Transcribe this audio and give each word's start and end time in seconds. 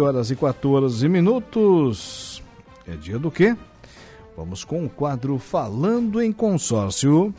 horas 0.00 0.30
e 0.30 0.36
14 0.36 1.08
minutos. 1.08 2.40
É 2.86 2.94
dia 2.94 3.18
do 3.18 3.32
quê? 3.32 3.56
Vamos 4.36 4.62
com 4.62 4.84
o 4.84 4.88
quadro 4.88 5.40
Falando 5.40 6.22
em 6.22 6.30
Consórcio. 6.30 7.34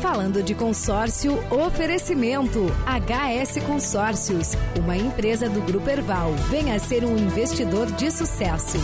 Falando 0.00 0.42
de 0.42 0.54
consórcio, 0.54 1.34
oferecimento 1.52 2.64
HS 2.86 3.62
Consórcios, 3.66 4.52
uma 4.82 4.96
empresa 4.96 5.50
do 5.50 5.60
Grupo 5.60 5.90
Erval. 5.90 6.32
Venha 6.48 6.78
ser 6.78 7.04
um 7.04 7.14
investidor 7.14 7.84
de 7.92 8.10
sucesso. 8.10 8.78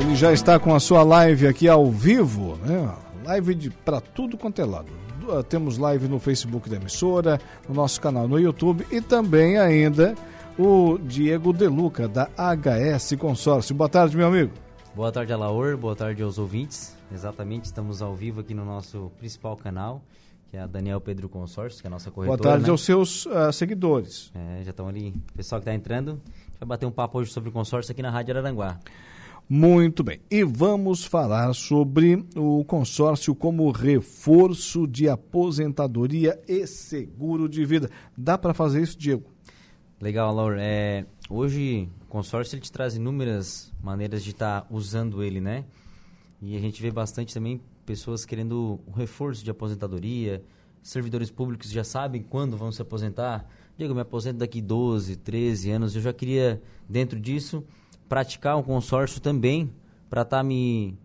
Ele 0.00 0.14
já 0.14 0.32
está 0.32 0.60
com 0.60 0.72
a 0.72 0.78
sua 0.78 1.02
live 1.02 1.48
aqui 1.48 1.68
ao 1.68 1.90
vivo, 1.90 2.56
né? 2.64 2.94
Live 3.24 3.70
para 3.84 4.00
tudo 4.00 4.38
quanto 4.38 4.62
é 4.62 4.64
lado 4.64 5.02
temos 5.48 5.78
live 5.78 6.08
no 6.08 6.18
Facebook 6.18 6.68
da 6.68 6.76
emissora, 6.76 7.40
no 7.68 7.74
nosso 7.74 8.00
canal 8.00 8.26
no 8.28 8.38
YouTube 8.38 8.86
e 8.90 9.00
também 9.00 9.58
ainda 9.58 10.14
o 10.58 10.98
Diego 10.98 11.52
Deluca, 11.52 12.06
da 12.08 12.28
HS 12.36 13.16
Consórcio. 13.18 13.74
Boa 13.74 13.88
tarde, 13.88 14.16
meu 14.16 14.26
amigo. 14.26 14.52
Boa 14.94 15.10
tarde, 15.10 15.32
Alaor. 15.32 15.76
Boa 15.76 15.96
tarde 15.96 16.22
aos 16.22 16.38
ouvintes. 16.38 16.96
Exatamente, 17.12 17.66
estamos 17.66 18.02
ao 18.02 18.14
vivo 18.14 18.40
aqui 18.40 18.54
no 18.54 18.64
nosso 18.64 19.10
principal 19.18 19.56
canal, 19.56 20.02
que 20.50 20.56
é 20.56 20.60
a 20.60 20.66
Daniel 20.66 21.00
Pedro 21.00 21.28
Consórcio, 21.28 21.80
que 21.80 21.86
é 21.86 21.88
a 21.88 21.90
nossa 21.90 22.10
corretora. 22.10 22.38
Boa 22.38 22.50
tarde 22.52 22.66
né? 22.66 22.70
aos 22.70 22.82
seus 22.82 23.26
uh, 23.26 23.52
seguidores. 23.52 24.30
É, 24.34 24.62
já 24.64 24.70
estão 24.70 24.88
ali. 24.88 25.14
O 25.30 25.32
pessoal 25.34 25.60
que 25.60 25.68
está 25.68 25.74
entrando, 25.74 26.20
vai 26.60 26.66
bater 26.66 26.86
um 26.86 26.90
papo 26.90 27.18
hoje 27.18 27.30
sobre 27.30 27.50
consórcio 27.50 27.92
aqui 27.92 28.02
na 28.02 28.10
Rádio 28.10 28.34
Araranguá. 28.34 28.78
Muito 29.48 30.02
bem. 30.02 30.20
E 30.30 30.42
vamos 30.44 31.04
falar 31.04 31.52
sobre 31.54 32.24
o 32.34 32.64
consórcio 32.64 33.34
como 33.34 33.70
reforço 33.70 34.86
de 34.86 35.08
aposentadoria 35.08 36.40
e 36.48 36.66
seguro 36.66 37.48
de 37.48 37.64
vida. 37.64 37.90
Dá 38.16 38.38
para 38.38 38.54
fazer 38.54 38.82
isso, 38.82 38.98
Diego? 38.98 39.24
Legal, 40.00 40.34
Laura. 40.34 40.56
É, 40.60 41.04
hoje 41.28 41.88
o 42.02 42.06
consórcio 42.06 42.54
ele 42.54 42.62
te 42.62 42.72
traz 42.72 42.96
inúmeras 42.96 43.72
maneiras 43.82 44.24
de 44.24 44.30
estar 44.30 44.62
tá 44.62 44.66
usando 44.70 45.22
ele, 45.22 45.40
né? 45.40 45.64
E 46.40 46.56
a 46.56 46.60
gente 46.60 46.80
vê 46.80 46.90
bastante 46.90 47.34
também 47.34 47.60
pessoas 47.84 48.24
querendo 48.24 48.80
o 48.86 48.90
reforço 48.90 49.44
de 49.44 49.50
aposentadoria, 49.50 50.42
servidores 50.82 51.30
públicos 51.30 51.70
já 51.70 51.84
sabem 51.84 52.22
quando 52.22 52.56
vão 52.56 52.72
se 52.72 52.82
aposentar. 52.82 53.46
Diego, 53.76 53.94
me 53.94 54.00
aposento 54.00 54.38
daqui 54.38 54.60
12, 54.60 55.16
13 55.16 55.70
anos. 55.70 55.94
Eu 55.94 56.02
já 56.02 56.12
queria, 56.12 56.60
dentro 56.88 57.20
disso, 57.20 57.64
praticar 58.12 58.58
um 58.58 58.62
consórcio 58.62 59.22
também 59.22 59.72
para 60.10 60.20
estar 60.20 60.36
tá 60.36 60.42
me, 60.42 60.98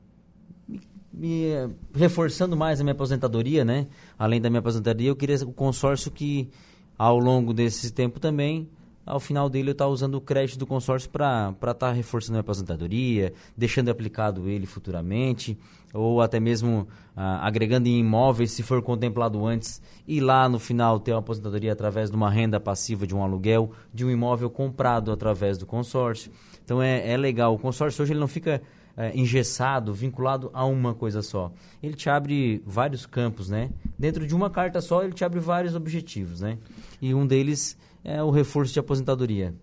me, 0.68 0.82
me, 1.14 1.74
reforçando 1.96 2.58
mais 2.58 2.82
a 2.82 2.84
minha 2.84 2.92
aposentadoria, 2.92 3.64
né? 3.64 3.88
Além 4.20 4.42
da 4.42 4.50
minha 4.50 4.60
aposentadoria, 4.60 5.08
eu 5.08 5.16
queria 5.16 5.38
o 5.38 5.54
consórcio 5.54 6.12
que 6.12 6.50
ao 6.98 7.18
longo 7.18 7.54
desse 7.54 7.94
tempo 7.94 8.20
também 8.20 8.70
ao 9.08 9.20
final 9.20 9.50
dele 9.50 9.70
eu 9.70 9.72
estar 9.72 9.86
tá 9.86 9.90
usando 9.90 10.16
o 10.16 10.22
crédito 10.22 10.60
do 10.60 10.68
consórcio 10.68 11.10
para 11.10 11.54
estar 11.54 11.74
tá 11.74 11.92
reforçando 11.92 12.38
a 12.38 12.42
aposentadoria, 12.42 13.34
deixando 13.56 13.90
aplicado 13.90 14.48
ele 14.50 14.66
futuramente, 14.66 15.58
ou 15.94 16.22
até 16.22 16.40
mesmo 16.40 16.88
ah, 17.16 17.48
agregando 17.48 17.88
em 17.88 18.00
imóveis, 18.00 18.52
se 18.52 18.62
for 18.62 18.82
contemplado 18.82 19.46
antes, 19.46 19.82
e 20.08 20.20
lá 20.20 20.48
no 20.50 20.60
final 20.60 21.00
ter 21.00 21.12
uma 21.14 21.20
aposentadoria 21.20 21.72
através 21.72 22.12
de 22.12 22.16
uma 22.16 22.30
renda 22.30 22.60
passiva 22.60 23.08
de 23.08 23.16
um 23.16 23.24
aluguel, 23.24 23.72
de 23.94 24.06
um 24.06 24.12
imóvel 24.12 24.50
comprado 24.50 25.12
através 25.12 25.58
do 25.58 25.66
consórcio. 25.66 26.32
Então 26.64 26.82
é, 26.82 27.10
é 27.10 27.16
legal. 27.16 27.56
O 27.56 27.60
consórcio 27.60 28.04
hoje 28.04 28.12
ele 28.12 28.20
não 28.20 28.28
fica 28.28 28.62
é, 28.98 29.16
engessado, 29.16 29.94
vinculado 29.94 30.50
a 30.54 30.66
uma 30.66 30.94
coisa 30.94 31.22
só. 31.22 31.52
Ele 31.82 31.94
te 31.94 32.10
abre 32.10 32.62
vários 32.66 33.06
campos, 33.06 33.48
né? 33.48 33.70
Dentro 33.98 34.26
de 34.26 34.36
uma 34.36 34.50
carta 34.50 34.82
só, 34.82 35.04
ele 35.04 35.14
te 35.14 35.24
abre 35.24 35.40
vários 35.40 35.76
objetivos, 35.76 36.42
né? 36.42 36.58
E 37.02 37.14
um 37.14 37.26
deles 37.26 37.78
é 38.08 38.24
o 38.24 38.32
reforço 38.32 38.74
de 38.74 38.80
aposentadoria. 38.80 39.54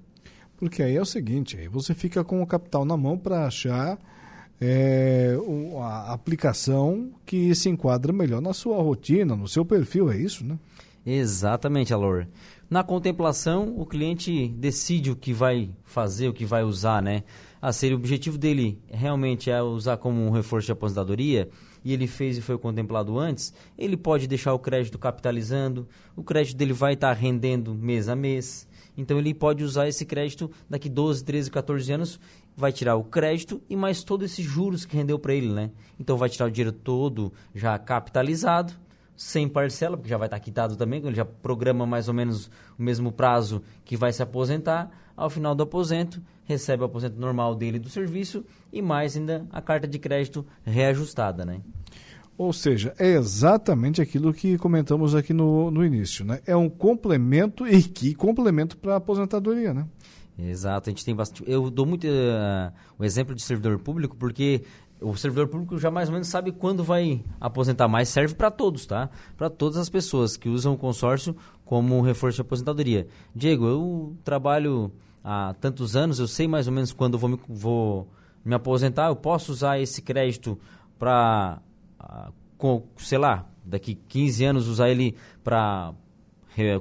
Porque 0.58 0.82
aí 0.82 0.94
é 0.94 1.00
o 1.00 1.06
seguinte, 1.06 1.56
aí 1.56 1.66
você 1.66 1.94
fica 1.94 2.22
com 2.22 2.42
o 2.42 2.46
capital 2.46 2.84
na 2.84 2.96
mão 2.96 3.18
para 3.18 3.46
achar 3.46 3.98
é, 4.60 5.34
a 5.80 6.12
aplicação 6.12 7.10
que 7.24 7.54
se 7.54 7.70
enquadra 7.70 8.12
melhor 8.12 8.42
na 8.42 8.52
sua 8.52 8.80
rotina, 8.82 9.34
no 9.34 9.48
seu 9.48 9.64
perfil, 9.64 10.12
é 10.12 10.16
isso, 10.18 10.44
né? 10.44 10.58
Exatamente, 11.04 11.92
Alor. 11.92 12.26
Na 12.68 12.82
contemplação, 12.82 13.74
o 13.78 13.84
cliente 13.84 14.48
decide 14.48 15.10
o 15.10 15.16
que 15.16 15.32
vai 15.32 15.70
fazer, 15.82 16.28
o 16.28 16.32
que 16.32 16.44
vai 16.44 16.62
usar, 16.62 17.02
né? 17.02 17.24
Ah, 17.66 17.72
se 17.72 17.90
o 17.90 17.96
objetivo 17.96 18.36
dele 18.36 18.78
realmente 18.92 19.50
é 19.50 19.62
usar 19.62 19.96
como 19.96 20.20
um 20.20 20.28
reforço 20.28 20.66
de 20.66 20.72
aposentadoria, 20.72 21.48
e 21.82 21.94
ele 21.94 22.06
fez 22.06 22.36
e 22.36 22.42
foi 22.42 22.58
contemplado 22.58 23.18
antes, 23.18 23.54
ele 23.78 23.96
pode 23.96 24.26
deixar 24.26 24.52
o 24.52 24.58
crédito 24.58 24.98
capitalizando, 24.98 25.88
o 26.14 26.22
crédito 26.22 26.58
dele 26.58 26.74
vai 26.74 26.92
estar 26.92 27.14
rendendo 27.14 27.74
mês 27.74 28.06
a 28.06 28.14
mês. 28.14 28.68
Então 28.98 29.18
ele 29.18 29.32
pode 29.32 29.64
usar 29.64 29.88
esse 29.88 30.04
crédito 30.04 30.50
daqui 30.68 30.90
12, 30.90 31.24
13, 31.24 31.50
14 31.50 31.90
anos, 31.90 32.20
vai 32.54 32.70
tirar 32.70 32.96
o 32.96 33.04
crédito 33.04 33.62
e 33.66 33.74
mais 33.74 34.04
todos 34.04 34.30
esses 34.30 34.44
juros 34.44 34.84
que 34.84 34.94
rendeu 34.94 35.18
para 35.18 35.32
ele, 35.32 35.50
né? 35.50 35.70
Então 35.98 36.18
vai 36.18 36.28
tirar 36.28 36.48
o 36.48 36.50
dinheiro 36.50 36.70
todo 36.70 37.32
já 37.54 37.78
capitalizado 37.78 38.74
sem 39.16 39.48
parcela, 39.48 39.96
porque 39.96 40.08
já 40.08 40.16
vai 40.16 40.26
estar 40.26 40.40
quitado 40.40 40.76
também, 40.76 41.00
ele 41.04 41.14
já 41.14 41.24
programa 41.24 41.86
mais 41.86 42.08
ou 42.08 42.14
menos 42.14 42.50
o 42.78 42.82
mesmo 42.82 43.12
prazo 43.12 43.62
que 43.84 43.96
vai 43.96 44.12
se 44.12 44.22
aposentar. 44.22 44.90
Ao 45.16 45.30
final 45.30 45.54
do 45.54 45.62
aposento, 45.62 46.20
recebe 46.44 46.82
o 46.82 46.86
aposento 46.86 47.18
normal 47.20 47.54
dele 47.54 47.78
do 47.78 47.88
serviço 47.88 48.44
e 48.72 48.82
mais 48.82 49.16
ainda 49.16 49.46
a 49.50 49.62
carta 49.62 49.86
de 49.86 49.98
crédito 49.98 50.44
reajustada, 50.64 51.44
né? 51.44 51.60
Ou 52.36 52.52
seja, 52.52 52.92
é 52.98 53.12
exatamente 53.12 54.02
aquilo 54.02 54.34
que 54.34 54.58
comentamos 54.58 55.14
aqui 55.14 55.32
no, 55.32 55.70
no 55.70 55.84
início, 55.84 56.24
né? 56.24 56.40
É 56.44 56.56
um 56.56 56.68
complemento 56.68 57.66
e 57.66 57.80
que 57.80 58.12
complemento 58.12 58.76
para 58.76 58.94
a 58.94 58.96
aposentadoria, 58.96 59.72
né? 59.72 59.86
Exato, 60.36 60.90
a 60.90 60.92
gente 60.92 61.04
tem 61.04 61.14
bastante. 61.14 61.48
Eu 61.48 61.70
dou 61.70 61.86
muito 61.86 62.08
uh, 62.08 62.72
o 62.98 63.04
exemplo 63.04 63.36
de 63.36 63.42
servidor 63.42 63.78
público 63.78 64.16
porque 64.16 64.64
o 65.00 65.16
servidor 65.16 65.48
público 65.48 65.78
já 65.78 65.90
mais 65.90 66.08
ou 66.08 66.12
menos 66.12 66.28
sabe 66.28 66.52
quando 66.52 66.82
vai 66.82 67.22
aposentar 67.40 67.88
mais, 67.88 68.08
serve 68.08 68.34
para 68.34 68.50
todos, 68.50 68.86
tá? 68.86 69.10
Para 69.36 69.50
todas 69.50 69.76
as 69.76 69.88
pessoas 69.88 70.36
que 70.36 70.48
usam 70.48 70.74
o 70.74 70.78
consórcio 70.78 71.36
como 71.64 72.00
reforço 72.00 72.36
de 72.36 72.42
aposentadoria. 72.42 73.06
Diego, 73.34 73.66
eu 73.66 74.16
trabalho 74.24 74.92
há 75.22 75.54
tantos 75.60 75.96
anos, 75.96 76.18
eu 76.18 76.26
sei 76.26 76.46
mais 76.46 76.66
ou 76.66 76.72
menos 76.72 76.92
quando 76.92 77.18
vou 77.18 77.30
me, 77.30 77.38
vou 77.48 78.08
me 78.44 78.54
aposentar, 78.54 79.08
eu 79.08 79.16
posso 79.16 79.52
usar 79.52 79.80
esse 79.80 80.02
crédito 80.02 80.58
para, 80.98 81.60
ah, 81.98 82.30
sei 82.98 83.18
lá, 83.18 83.46
daqui 83.64 83.94
15 83.94 84.44
anos 84.44 84.68
usar 84.68 84.90
ele 84.90 85.16
para 85.42 85.94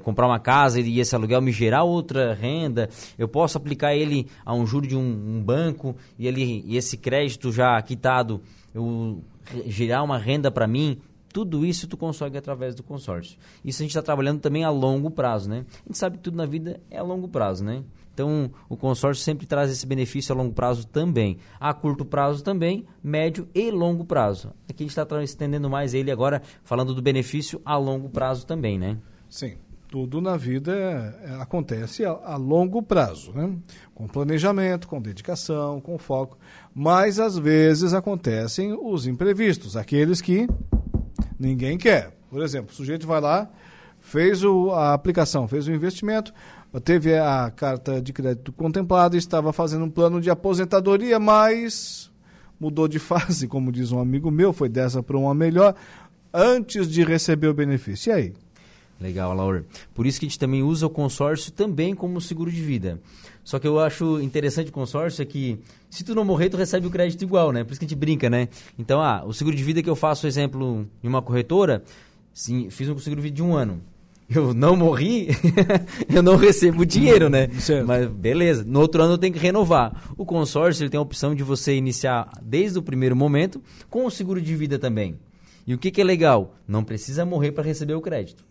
comprar 0.04 0.28
uma 0.28 0.40
casa 0.40 0.80
e 0.80 1.00
esse 1.00 1.16
aluguel 1.16 1.42
me 1.42 1.52
gerar 1.52 1.84
outra 1.84 2.34
renda, 2.34 2.90
eu 3.18 3.28
posso 3.28 3.58
aplicar 3.58 3.96
ele 3.96 4.28
a 4.46 4.54
um 4.54 4.66
juro 4.66 4.88
de 4.88 4.96
um, 4.96 5.02
um 5.02 5.44
banco 5.44 5.96
e, 6.18 6.28
ele, 6.28 6.64
e 6.66 6.78
esse 6.78 6.98
crédito 6.98 7.52
já 7.52 7.82
quitado 7.82 8.42
eu, 8.74 9.24
gerar 9.66 10.04
uma 10.04 10.18
renda 10.18 10.50
para 10.52 10.68
mim, 10.68 11.00
tudo 11.34 11.66
isso 11.66 11.88
tu 11.88 11.98
consegue 11.98 12.38
através 12.38 12.76
do 12.76 12.84
consórcio. 12.84 13.38
Isso 13.66 13.82
a 13.82 13.84
gente 13.84 13.90
está 13.90 14.04
trabalhando 14.04 14.40
também 14.40 14.64
a 14.64 14.70
longo 14.70 15.10
prazo, 15.10 15.50
né? 15.50 15.66
A 15.84 15.90
gente 15.90 15.98
sabe 15.98 16.18
que 16.18 16.24
tudo 16.24 16.38
na 16.38 16.46
vida 16.46 16.80
é 16.92 17.00
a 17.00 17.04
longo 17.04 17.28
prazo, 17.28 17.64
né? 17.64 17.84
Então, 18.14 18.52
o 18.70 18.78
consórcio 18.78 19.24
sempre 19.24 19.48
traz 19.48 19.72
esse 19.72 19.88
benefício 19.88 20.34
a 20.34 20.38
longo 20.38 20.54
prazo 20.54 20.86
também. 20.86 21.38
A 21.60 21.74
curto 21.74 22.06
prazo 22.06 22.44
também, 22.44 22.86
médio 23.04 23.48
e 23.56 23.72
longo 23.72 24.06
prazo. 24.06 24.54
Aqui 24.70 24.84
a 24.84 24.88
gente 24.88 24.98
está 24.98 25.24
estendendo 25.24 25.68
mais 25.68 25.96
ele 25.96 26.12
agora, 26.12 26.44
falando 26.64 26.94
do 26.94 27.02
benefício 27.02 27.60
a 27.66 27.76
longo 27.76 28.10
prazo 28.10 28.46
também, 28.46 28.78
né? 28.78 29.00
Sim, 29.34 29.56
tudo 29.90 30.22
na 30.22 30.38
vida 30.38 30.72
é, 31.24 31.42
acontece 31.42 32.06
a, 32.06 32.12
a, 32.12 32.36
longo 32.36 32.84
prazo, 32.84 33.34
né? 33.34 33.52
com 33.96 34.08
planejamento, 34.08 34.88
com 34.88 35.02
dedicação, 35.02 35.82
com 35.82 35.98
foco. 35.98 36.38
Mas 36.72 37.20
às 37.20 37.36
vezes 37.36 37.96
acontecem 37.96 38.78
os 38.80 39.08
imprevistos, 39.08 39.76
aqueles 39.76 40.22
que 40.22 40.48
ninguém 41.40 41.80
quer. 41.80 42.16
Por 42.30 42.44
exemplo, 42.44 42.72
o 42.72 42.76
sujeito 42.76 43.08
vai 43.08 43.20
lá, 43.20 43.50
fez 44.00 44.44
o, 44.44 44.70
a 44.70 44.94
aplicação, 44.94 45.48
fez 45.48 45.68
o 45.68 45.72
investimento, 45.72 46.32
teve 46.84 47.18
a 47.18 47.50
carta 47.50 48.00
de 48.00 48.14
crédito 48.14 48.52
contemplada, 48.52 49.18
estava 49.18 49.52
fazendo 49.52 49.86
um 49.86 49.90
plano 49.90 50.22
de 50.22 50.30
aposentadoria, 50.30 51.20
mas 51.20 52.12
mudou 52.60 52.88
de 52.88 53.00
fase, 53.02 53.48
como 53.48 53.72
diz 53.72 53.92
um 53.92 54.00
amigo 54.00 54.30
meu, 54.30 54.54
foi 54.54 54.70
dessa 54.70 55.02
para 55.02 55.18
uma 55.18 55.34
melhor, 55.34 55.74
antes 56.32 56.88
de 56.88 57.04
receber 57.04 57.48
o 57.48 57.54
benefício. 57.56 58.12
E 58.12 58.14
aí? 58.14 58.34
Legal, 59.00 59.34
Laura. 59.34 59.66
Por 59.94 60.06
isso 60.06 60.20
que 60.20 60.26
a 60.26 60.30
gente 60.30 60.40
também 60.40 60.64
usa 60.64 60.86
o 60.88 60.90
consórcio 60.90 61.52
também 61.52 61.94
como 61.94 62.22
seguro 62.22 62.52
de 62.52 62.62
vida. 62.62 63.02
Só 63.44 63.60
que 63.60 63.68
eu 63.68 63.80
acho 63.80 64.22
interessante 64.22 64.70
o 64.70 64.74
consórcio 64.74 65.22
é 65.22 65.26
que 65.26 65.60
se 65.90 66.04
tu 66.04 66.16
não 66.16 66.24
morrer, 66.24 66.50
tu 66.50 66.58
recebe 66.58 66.88
o 66.88 66.90
crédito 66.90 67.24
igual, 67.24 67.52
né? 67.52 67.64
Por 67.64 67.72
isso 67.72 67.80
que 67.80 67.86
a 67.86 67.90
gente 67.90 67.98
brinca, 67.98 68.30
né? 68.30 68.48
Então, 68.80 69.02
ah, 69.02 69.24
o 69.26 69.34
seguro 69.34 69.56
de 69.56 69.64
vida 69.64 69.84
que 69.84 69.90
eu 69.90 69.96
faço, 69.96 70.26
exemplo, 70.26 70.88
em 71.04 71.08
uma 71.08 71.22
corretora, 71.22 71.84
sim, 72.34 72.70
fiz 72.70 72.88
um 72.88 72.98
seguro 72.98 73.22
de 73.22 73.28
vida 73.28 73.36
de 73.36 73.44
um 73.44 73.54
ano. 73.54 73.82
Eu 74.30 74.54
não 74.54 74.76
morri, 74.76 75.28
eu 76.10 76.24
não 76.24 76.38
recebo 76.38 76.86
dinheiro, 76.86 77.30
né? 77.30 77.50
Certo. 77.60 77.86
Mas 77.86 78.08
beleza, 78.10 78.64
no 78.64 78.80
outro 78.80 79.04
ano 79.04 79.14
eu 79.14 79.18
tenho 79.18 79.34
que 79.34 79.40
renovar. 79.40 80.14
O 80.18 80.26
consórcio 80.26 80.84
ele 80.84 80.90
tem 80.90 80.98
a 80.98 81.02
opção 81.02 81.36
de 81.36 81.44
você 81.44 81.76
iniciar 81.76 82.30
desde 82.42 82.80
o 82.80 82.82
primeiro 82.82 83.16
momento 83.16 83.62
com 83.90 84.06
o 84.06 84.12
seguro 84.12 84.42
de 84.42 84.56
vida 84.56 84.80
também. 84.80 85.20
E 85.68 85.74
o 85.74 85.78
que, 85.78 85.92
que 85.92 86.02
é 86.02 86.04
legal? 86.04 86.56
Não 86.68 86.84
precisa 86.84 87.26
morrer 87.26 87.52
para 87.52 87.64
receber 87.64 87.94
o 87.94 88.02
crédito. 88.02 88.44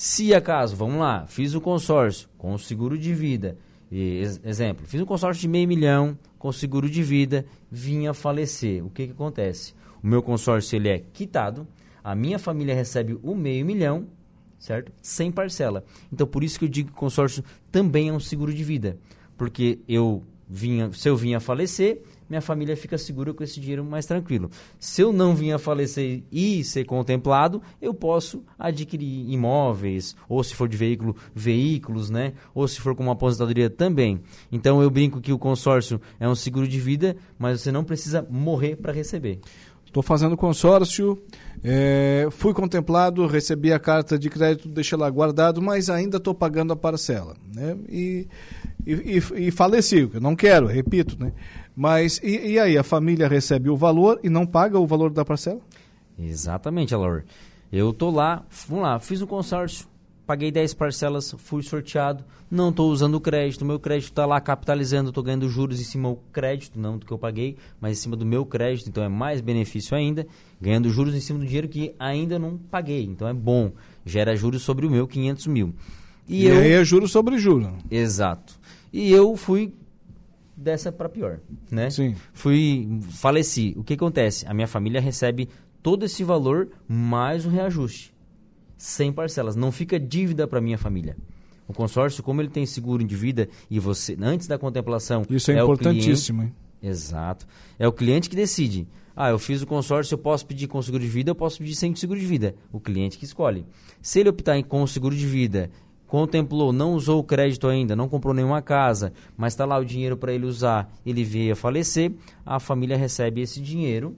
Se 0.00 0.32
acaso, 0.32 0.76
vamos 0.76 1.00
lá, 1.00 1.26
fiz 1.26 1.56
o 1.56 1.60
consórcio 1.60 2.28
com 2.38 2.54
o 2.54 2.58
seguro 2.58 2.96
de 2.96 3.12
vida, 3.12 3.58
e, 3.90 4.20
exemplo, 4.44 4.86
fiz 4.86 5.00
um 5.00 5.04
consórcio 5.04 5.40
de 5.40 5.48
meio 5.48 5.66
milhão 5.66 6.16
com 6.38 6.52
seguro 6.52 6.88
de 6.88 7.02
vida, 7.02 7.44
vinha 7.68 8.14
falecer. 8.14 8.86
O 8.86 8.90
que, 8.90 9.06
que 9.06 9.12
acontece? 9.12 9.74
O 10.00 10.06
meu 10.06 10.22
consórcio 10.22 10.76
ele 10.76 10.88
é 10.88 11.00
quitado, 11.00 11.66
a 12.04 12.14
minha 12.14 12.38
família 12.38 12.76
recebe 12.76 13.18
o 13.24 13.34
meio 13.34 13.66
milhão, 13.66 14.06
certo? 14.56 14.92
Sem 15.02 15.32
parcela. 15.32 15.84
Então, 16.12 16.28
por 16.28 16.44
isso 16.44 16.60
que 16.60 16.66
eu 16.66 16.68
digo 16.68 16.90
que 16.90 16.94
consórcio 16.94 17.42
também 17.72 18.08
é 18.08 18.12
um 18.12 18.20
seguro 18.20 18.54
de 18.54 18.62
vida. 18.62 18.96
Porque 19.36 19.80
eu 19.88 20.22
vinha, 20.48 20.90
se 20.92 21.08
eu 21.08 21.16
vinha 21.16 21.40
falecer, 21.40 22.02
minha 22.28 22.40
família 22.42 22.76
fica 22.76 22.98
segura 22.98 23.32
com 23.32 23.42
esse 23.42 23.58
dinheiro 23.58 23.84
mais 23.84 24.04
tranquilo. 24.04 24.50
Se 24.78 25.00
eu 25.00 25.12
não 25.12 25.34
vinha 25.34 25.58
falecer 25.58 26.22
e 26.30 26.62
ser 26.62 26.84
contemplado, 26.84 27.62
eu 27.80 27.94
posso 27.94 28.44
adquirir 28.58 29.30
imóveis, 29.30 30.14
ou 30.28 30.42
se 30.44 30.54
for 30.54 30.68
de 30.68 30.76
veículo, 30.76 31.16
veículos, 31.34 32.10
né? 32.10 32.34
Ou 32.54 32.68
se 32.68 32.80
for 32.80 32.94
com 32.94 33.02
uma 33.02 33.12
aposentadoria 33.12 33.70
também. 33.70 34.20
Então 34.52 34.82
eu 34.82 34.90
brinco 34.90 35.20
que 35.20 35.32
o 35.32 35.38
consórcio 35.38 36.00
é 36.20 36.28
um 36.28 36.34
seguro 36.34 36.68
de 36.68 36.78
vida, 36.78 37.16
mas 37.38 37.60
você 37.60 37.72
não 37.72 37.84
precisa 37.84 38.26
morrer 38.30 38.76
para 38.76 38.92
receber. 38.92 39.40
Estou 39.88 40.02
fazendo 40.02 40.36
consórcio, 40.36 41.18
é, 41.64 42.28
fui 42.30 42.52
contemplado, 42.52 43.26
recebi 43.26 43.72
a 43.72 43.78
carta 43.78 44.18
de 44.18 44.28
crédito, 44.28 44.68
deixei 44.68 44.98
lá 44.98 45.08
guardado, 45.08 45.62
mas 45.62 45.88
ainda 45.88 46.18
estou 46.18 46.34
pagando 46.34 46.74
a 46.74 46.76
parcela. 46.76 47.34
Né? 47.54 47.74
E, 47.88 48.28
e, 48.86 48.92
e, 48.92 49.46
e 49.48 49.50
faleci, 49.50 50.10
eu 50.12 50.20
não 50.20 50.36
quero, 50.36 50.66
repito. 50.66 51.16
Né? 51.18 51.32
Mas 51.74 52.20
e, 52.22 52.50
e, 52.50 52.58
aí, 52.58 52.76
a 52.76 52.82
família 52.82 53.26
recebe 53.26 53.70
o 53.70 53.76
valor 53.76 54.20
e 54.22 54.28
não 54.28 54.44
paga 54.44 54.78
o 54.78 54.86
valor 54.86 55.10
da 55.10 55.24
parcela? 55.24 55.60
Exatamente, 56.18 56.94
Alaur. 56.94 57.24
Eu 57.72 57.90
tô 57.94 58.10
lá, 58.10 58.44
vamos 58.66 58.84
lá, 58.84 59.00
fiz 59.00 59.22
um 59.22 59.26
consórcio, 59.26 59.86
paguei 60.28 60.52
10 60.52 60.74
parcelas, 60.74 61.34
fui 61.38 61.62
sorteado, 61.62 62.22
não 62.50 62.68
estou 62.68 62.90
usando 62.90 63.14
o 63.14 63.20
crédito, 63.20 63.64
meu 63.64 63.80
crédito 63.80 64.10
está 64.10 64.26
lá 64.26 64.38
capitalizando, 64.38 65.08
estou 65.08 65.24
ganhando 65.24 65.48
juros 65.48 65.80
em 65.80 65.84
cima 65.84 66.10
do 66.10 66.16
crédito, 66.30 66.78
não 66.78 66.98
do 66.98 67.06
que 67.06 67.12
eu 67.12 67.16
paguei, 67.16 67.56
mas 67.80 67.96
em 67.96 68.02
cima 68.02 68.14
do 68.14 68.26
meu 68.26 68.44
crédito, 68.44 68.90
então 68.90 69.02
é 69.02 69.08
mais 69.08 69.40
benefício 69.40 69.96
ainda, 69.96 70.26
ganhando 70.60 70.90
juros 70.90 71.14
em 71.14 71.20
cima 71.20 71.38
do 71.38 71.46
dinheiro 71.46 71.66
que 71.66 71.94
ainda 71.98 72.38
não 72.38 72.58
paguei, 72.58 73.04
então 73.04 73.26
é 73.26 73.32
bom, 73.32 73.72
gera 74.04 74.36
juros 74.36 74.60
sobre 74.60 74.84
o 74.84 74.90
meu 74.90 75.08
500 75.08 75.46
mil. 75.46 75.74
E, 76.28 76.42
e 76.42 76.46
eu... 76.46 76.58
aí 76.58 76.72
é 76.72 76.84
juros 76.84 77.10
sobre 77.10 77.38
juros. 77.38 77.70
Exato. 77.90 78.60
E 78.92 79.10
eu 79.10 79.34
fui 79.34 79.72
dessa 80.54 80.92
para 80.92 81.08
pior, 81.08 81.40
né? 81.70 81.88
Sim. 81.88 82.14
Fui, 82.34 83.00
faleci. 83.12 83.72
O 83.78 83.82
que 83.82 83.94
acontece? 83.94 84.46
A 84.46 84.52
minha 84.52 84.66
família 84.66 85.00
recebe 85.00 85.48
todo 85.82 86.04
esse 86.04 86.22
valor 86.22 86.68
mais 86.86 87.46
o 87.46 87.48
reajuste, 87.48 88.12
sem 88.78 89.12
parcelas. 89.12 89.56
Não 89.56 89.72
fica 89.72 89.98
dívida 89.98 90.46
para 90.46 90.60
minha 90.60 90.78
família. 90.78 91.16
O 91.66 91.74
consórcio, 91.74 92.22
como 92.22 92.40
ele 92.40 92.48
tem 92.48 92.64
seguro 92.64 93.04
de 93.04 93.14
vida 93.14 93.48
e 93.68 93.78
você 93.78 94.16
antes 94.22 94.46
da 94.46 94.56
contemplação, 94.56 95.26
isso 95.28 95.50
é, 95.50 95.56
é 95.58 95.62
importantíssimo. 95.62 96.40
Cliente, 96.40 96.56
exato. 96.80 97.46
É 97.78 97.86
o 97.86 97.92
cliente 97.92 98.30
que 98.30 98.36
decide. 98.36 98.88
Ah, 99.14 99.30
eu 99.30 99.38
fiz 99.38 99.60
o 99.60 99.66
consórcio, 99.66 100.14
eu 100.14 100.18
posso 100.18 100.46
pedir 100.46 100.68
com 100.68 100.80
seguro 100.80 101.02
de 101.02 101.08
vida, 101.08 101.30
eu 101.30 101.34
posso 101.34 101.58
pedir 101.58 101.74
sem 101.74 101.94
seguro 101.94 102.18
de 102.18 102.24
vida. 102.24 102.54
O 102.72 102.78
cliente 102.80 103.18
que 103.18 103.24
escolhe. 103.24 103.66
Se 104.00 104.20
ele 104.20 104.30
optar 104.30 104.56
em 104.56 104.62
com 104.62 104.86
seguro 104.86 105.14
de 105.14 105.26
vida 105.26 105.70
contemplou, 106.06 106.72
não 106.72 106.94
usou 106.94 107.20
o 107.20 107.24
crédito 107.24 107.68
ainda, 107.68 107.94
não 107.94 108.08
comprou 108.08 108.32
nenhuma 108.32 108.62
casa, 108.62 109.12
mas 109.36 109.52
está 109.52 109.66
lá 109.66 109.76
o 109.76 109.84
dinheiro 109.84 110.16
para 110.16 110.32
ele 110.32 110.46
usar, 110.46 110.90
ele 111.04 111.22
veio 111.22 111.52
a 111.52 111.56
falecer, 111.56 112.12
a 112.46 112.58
família 112.58 112.96
recebe 112.96 113.42
esse 113.42 113.60
dinheiro 113.60 114.16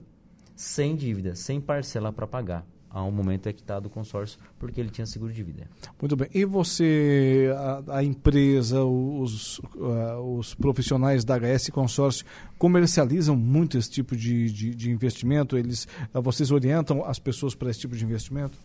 sem 0.55 0.95
dívida, 0.95 1.35
sem 1.35 1.59
parcela 1.59 2.13
para 2.13 2.25
pagar. 2.25 2.65
Há 2.93 3.03
um 3.03 3.11
momento 3.11 3.47
é 3.47 3.53
quitado 3.53 3.87
o 3.87 3.89
consórcio 3.89 4.37
porque 4.59 4.79
ele 4.81 4.89
tinha 4.89 5.05
seguro 5.05 5.31
de 5.31 5.41
vida. 5.41 5.67
Muito 5.99 6.15
bem. 6.15 6.27
E 6.33 6.43
você, 6.43 7.49
a, 7.87 7.97
a 7.97 8.03
empresa, 8.03 8.83
os, 8.83 9.59
uh, 9.59 10.37
os 10.37 10.53
profissionais 10.53 11.23
da 11.23 11.37
HS 11.37 11.69
Consórcio 11.69 12.25
comercializam 12.57 13.35
muito 13.35 13.77
esse 13.77 13.89
tipo 13.89 14.15
de, 14.15 14.51
de, 14.51 14.75
de 14.75 14.91
investimento? 14.91 15.57
Eles, 15.57 15.87
uh, 16.13 16.21
vocês 16.21 16.51
orientam 16.51 17.05
as 17.05 17.17
pessoas 17.17 17.55
para 17.55 17.69
esse 17.69 17.79
tipo 17.79 17.95
de 17.95 18.03
investimento? 18.03 18.57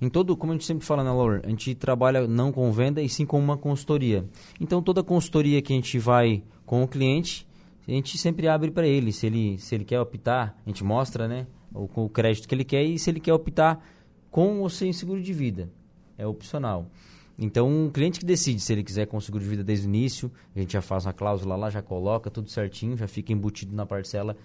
Em 0.00 0.08
todo, 0.08 0.36
como 0.36 0.52
a 0.52 0.54
gente 0.54 0.64
sempre 0.64 0.84
fala 0.84 1.02
na 1.02 1.12
Laura, 1.12 1.42
a 1.44 1.48
gente 1.48 1.74
trabalha 1.74 2.26
não 2.26 2.52
com 2.52 2.70
venda 2.72 3.02
e 3.02 3.08
sim 3.08 3.26
com 3.26 3.38
uma 3.38 3.56
consultoria. 3.56 4.24
Então 4.60 4.80
toda 4.80 5.02
consultoria 5.02 5.60
que 5.60 5.72
a 5.72 5.76
gente 5.76 5.98
vai 5.98 6.42
com 6.64 6.82
o 6.84 6.88
cliente, 6.88 7.46
a 7.86 7.90
gente 7.90 8.16
sempre 8.16 8.46
abre 8.48 8.70
para 8.70 8.86
ele. 8.86 9.12
Se 9.12 9.26
ele 9.26 9.58
se 9.58 9.74
ele 9.74 9.84
quer 9.84 10.00
optar, 10.00 10.56
a 10.64 10.68
gente 10.68 10.84
mostra, 10.84 11.26
né, 11.26 11.46
o, 11.74 11.88
o 12.04 12.08
crédito 12.08 12.48
que 12.48 12.54
ele 12.54 12.64
quer 12.64 12.82
e 12.82 12.98
se 12.98 13.10
ele 13.10 13.20
quer 13.20 13.32
optar 13.32 13.84
com 14.30 14.60
ou 14.60 14.68
sem 14.68 14.92
seguro 14.92 15.20
de 15.20 15.32
vida, 15.32 15.70
é 16.16 16.26
opcional. 16.26 16.90
Então, 17.38 17.68
um 17.68 17.90
cliente 17.90 18.20
que 18.20 18.26
decide 18.26 18.60
se 18.60 18.72
ele 18.72 18.82
quiser 18.82 19.06
com 19.06 19.20
seguro 19.20 19.42
de 19.42 19.50
vida 19.50 19.64
desde 19.64 19.86
o 19.86 19.88
início, 19.88 20.30
a 20.54 20.58
gente 20.58 20.72
já 20.72 20.82
faz 20.82 21.06
uma 21.06 21.12
cláusula 21.12 21.56
lá, 21.56 21.70
já 21.70 21.82
coloca 21.82 22.30
tudo 22.30 22.50
certinho, 22.50 22.96
já 22.96 23.08
fica 23.08 23.32
embutido 23.32 23.74
na 23.74 23.86
parcela, 23.86 24.36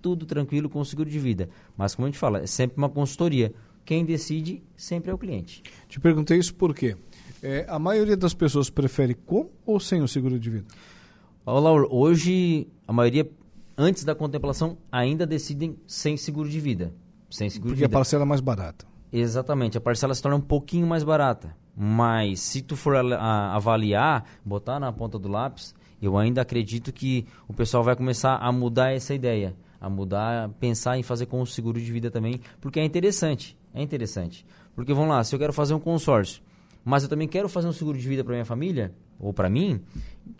tudo 0.00 0.24
tranquilo 0.24 0.68
com 0.68 0.80
o 0.80 0.84
seguro 0.84 1.10
de 1.10 1.18
vida. 1.18 1.48
Mas, 1.76 1.94
como 1.94 2.06
a 2.06 2.10
gente 2.10 2.18
fala, 2.18 2.40
é 2.40 2.46
sempre 2.46 2.78
uma 2.78 2.88
consultoria. 2.88 3.52
Quem 3.84 4.04
decide 4.04 4.62
sempre 4.76 5.10
é 5.10 5.14
o 5.14 5.18
cliente. 5.18 5.62
Te 5.88 6.00
perguntei 6.00 6.38
isso 6.38 6.54
porque 6.54 6.96
é, 7.42 7.66
a 7.68 7.78
maioria 7.78 8.16
das 8.16 8.34
pessoas 8.34 8.70
prefere 8.70 9.14
com 9.14 9.50
ou 9.64 9.78
sem 9.78 10.02
o 10.02 10.08
seguro 10.08 10.38
de 10.38 10.50
vida? 10.50 10.66
Olá, 11.44 11.70
hoje 11.72 12.66
a 12.88 12.92
maioria, 12.92 13.28
antes 13.76 14.04
da 14.04 14.14
contemplação, 14.14 14.78
ainda 14.90 15.26
decidem 15.26 15.78
sem 15.86 16.16
seguro 16.16 16.48
de 16.48 16.60
vida. 16.60 16.92
Sem 17.30 17.50
seguro 17.50 17.70
porque 17.70 17.82
de 17.82 17.86
vida. 17.86 17.96
a 17.96 17.98
parcela 17.98 18.22
é 18.22 18.26
mais 18.26 18.40
barata. 18.40 18.86
Exatamente, 19.12 19.78
a 19.78 19.80
parcela 19.80 20.14
se 20.14 20.22
torna 20.22 20.36
um 20.36 20.40
pouquinho 20.40 20.86
mais 20.86 21.04
barata. 21.04 21.56
Mas 21.76 22.40
se 22.40 22.62
tu 22.62 22.74
for 22.74 22.96
a, 22.96 23.16
a, 23.16 23.54
avaliar, 23.54 24.24
botar 24.44 24.80
na 24.80 24.90
ponta 24.92 25.18
do 25.18 25.28
lápis, 25.28 25.74
eu 26.00 26.16
ainda 26.16 26.40
acredito 26.40 26.92
que 26.92 27.26
o 27.46 27.52
pessoal 27.52 27.84
vai 27.84 27.94
começar 27.94 28.36
a 28.36 28.50
mudar 28.50 28.92
essa 28.92 29.14
ideia, 29.14 29.54
a 29.80 29.90
mudar, 29.90 30.48
pensar 30.60 30.98
em 30.98 31.02
fazer 31.02 31.26
com 31.26 31.40
o 31.40 31.46
seguro 31.46 31.78
de 31.78 31.92
vida 31.92 32.10
também, 32.10 32.40
porque 32.60 32.80
é 32.80 32.84
interessante. 32.84 33.58
É 33.74 33.82
interessante. 33.82 34.46
Porque 34.74 34.94
vamos 34.94 35.10
lá, 35.10 35.22
se 35.22 35.34
eu 35.34 35.38
quero 35.38 35.52
fazer 35.52 35.74
um 35.74 35.80
consórcio, 35.80 36.42
mas 36.86 37.02
eu 37.02 37.08
também 37.08 37.26
quero 37.26 37.48
fazer 37.48 37.66
um 37.66 37.72
seguro 37.72 37.98
de 37.98 38.08
vida 38.08 38.22
para 38.22 38.32
minha 38.32 38.44
família, 38.44 38.94
ou 39.18 39.32
para 39.32 39.50
mim, 39.50 39.80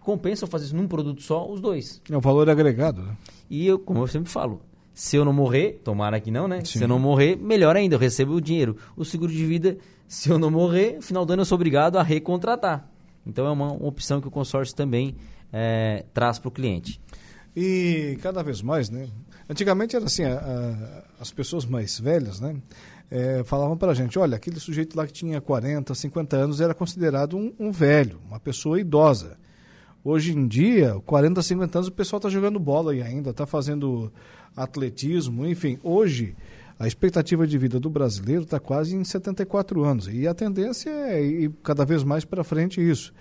compensa 0.00 0.44
eu 0.44 0.48
fazer 0.48 0.66
isso 0.66 0.76
num 0.76 0.86
produto 0.86 1.20
só, 1.20 1.44
os 1.50 1.60
dois. 1.60 2.00
É 2.08 2.16
o 2.16 2.20
valor 2.20 2.48
agregado, 2.48 3.02
né? 3.02 3.16
E 3.50 3.66
eu, 3.66 3.80
como 3.80 3.98
eu 3.98 4.06
sempre 4.06 4.30
falo, 4.30 4.62
se 4.94 5.16
eu 5.16 5.24
não 5.24 5.32
morrer, 5.32 5.80
tomara 5.82 6.20
que 6.20 6.30
não, 6.30 6.46
né? 6.46 6.60
Sim. 6.60 6.78
Se 6.78 6.84
eu 6.84 6.86
não 6.86 7.00
morrer, 7.00 7.36
melhor 7.36 7.74
ainda, 7.74 7.96
eu 7.96 7.98
recebo 7.98 8.34
o 8.34 8.40
dinheiro. 8.40 8.76
O 8.96 9.04
seguro 9.04 9.32
de 9.32 9.44
vida, 9.44 9.76
se 10.06 10.28
eu 10.28 10.38
não 10.38 10.48
morrer, 10.48 11.02
final 11.02 11.26
do 11.26 11.32
ano 11.32 11.42
eu 11.42 11.46
sou 11.46 11.56
obrigado 11.56 11.98
a 11.98 12.02
recontratar. 12.04 12.88
Então 13.26 13.44
é 13.44 13.50
uma, 13.50 13.72
uma 13.72 13.88
opção 13.88 14.20
que 14.20 14.28
o 14.28 14.30
consórcio 14.30 14.76
também 14.76 15.16
é, 15.52 16.04
traz 16.14 16.38
para 16.38 16.48
o 16.48 16.52
cliente. 16.52 17.00
E 17.56 18.16
cada 18.22 18.40
vez 18.44 18.62
mais, 18.62 18.88
né? 18.88 19.08
Antigamente 19.50 19.96
era 19.96 20.04
assim, 20.04 20.22
a, 20.22 20.38
a, 20.38 21.22
as 21.22 21.32
pessoas 21.32 21.66
mais 21.66 21.98
velhas, 21.98 22.38
né? 22.38 22.54
É, 23.10 23.42
falavam 23.44 23.76
para 23.76 23.92
a 23.92 23.94
gente, 23.94 24.18
olha, 24.18 24.36
aquele 24.36 24.58
sujeito 24.58 24.96
lá 24.96 25.06
que 25.06 25.12
tinha 25.12 25.40
40, 25.40 25.94
50 25.94 26.36
anos 26.36 26.60
era 26.60 26.74
considerado 26.74 27.36
um, 27.36 27.52
um 27.58 27.70
velho, 27.70 28.20
uma 28.26 28.40
pessoa 28.40 28.80
idosa. 28.80 29.38
Hoje 30.02 30.32
em 30.32 30.46
dia, 30.46 31.00
40, 31.04 31.42
50 31.42 31.78
anos, 31.78 31.88
o 31.88 31.92
pessoal 31.92 32.18
está 32.18 32.28
jogando 32.28 32.58
bola 32.58 32.94
e 32.94 33.02
ainda, 33.02 33.30
está 33.30 33.44
fazendo 33.44 34.12
atletismo, 34.56 35.46
enfim. 35.46 35.78
Hoje, 35.82 36.36
a 36.78 36.86
expectativa 36.86 37.46
de 37.46 37.58
vida 37.58 37.80
do 37.80 37.90
brasileiro 37.90 38.42
está 38.42 38.60
quase 38.60 38.94
em 38.94 39.02
74 39.02 39.82
anos. 39.82 40.08
E 40.08 40.28
a 40.28 40.34
tendência 40.34 40.90
é 40.90 41.24
ir 41.24 41.50
cada 41.62 41.84
vez 41.84 42.04
mais 42.04 42.24
para 42.24 42.44
frente 42.44 42.80
isso. 42.80 43.12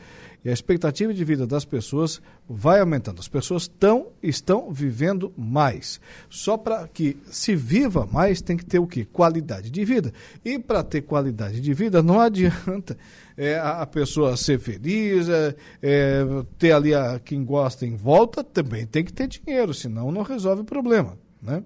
E 0.45 0.49
a 0.49 0.53
expectativa 0.53 1.11
de 1.11 1.25
vida 1.25 1.47
das 1.47 1.65
pessoas 1.65 2.21
vai 2.47 2.79
aumentando. 2.79 3.19
As 3.19 3.27
pessoas 3.27 3.67
tão, 3.67 4.09
estão 4.21 4.71
vivendo 4.71 5.33
mais. 5.35 5.99
Só 6.29 6.55
para 6.55 6.87
que 6.87 7.17
se 7.31 7.55
viva 7.55 8.05
mais, 8.05 8.43
tem 8.43 8.55
que 8.55 8.63
ter 8.63 8.77
o 8.77 8.85
quê? 8.85 9.07
Qualidade 9.11 9.71
de 9.71 9.83
vida. 9.83 10.13
E 10.45 10.59
para 10.59 10.83
ter 10.83 11.01
qualidade 11.01 11.59
de 11.59 11.73
vida, 11.73 12.03
não 12.03 12.21
adianta 12.21 12.95
é, 13.35 13.57
a 13.57 13.87
pessoa 13.87 14.37
ser 14.37 14.59
feliz, 14.59 15.27
é, 15.27 15.55
é, 15.81 16.23
ter 16.59 16.73
ali 16.73 16.93
a, 16.93 17.19
quem 17.19 17.43
gosta 17.43 17.83
em 17.83 17.95
volta, 17.95 18.43
também 18.43 18.85
tem 18.85 19.03
que 19.03 19.11
ter 19.11 19.27
dinheiro, 19.27 19.73
senão 19.73 20.11
não 20.11 20.21
resolve 20.21 20.61
o 20.61 20.65
problema. 20.65 21.17
Né? 21.41 21.63